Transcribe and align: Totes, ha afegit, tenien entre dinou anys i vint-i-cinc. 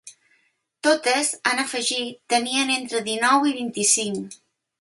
Totes, 0.87 1.29
ha 1.49 1.53
afegit, 1.65 2.17
tenien 2.35 2.75
entre 2.79 3.05
dinou 3.11 3.39
anys 3.39 3.55
i 3.55 3.57
vint-i-cinc. 3.63 4.43